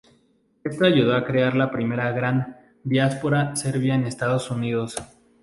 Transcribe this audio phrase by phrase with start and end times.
[0.63, 4.95] Esto ayudó a crear la primera gran diáspora serbia en Estados Unidos.